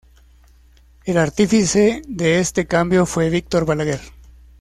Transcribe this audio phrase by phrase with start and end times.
[1.05, 4.01] El artífice de este cambio fue Víctor Balaguer.